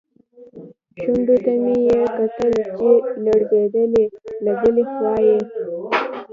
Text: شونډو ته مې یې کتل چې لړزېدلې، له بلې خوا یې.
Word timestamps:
شونډو 0.99 1.35
ته 1.45 1.51
مې 1.63 1.75
یې 1.87 1.97
کتل 2.17 2.49
چې 2.75 2.91
لړزېدلې، 3.25 4.05
له 4.43 4.51
بلې 4.61 4.83
خوا 4.91 5.13
یې. 5.27 5.37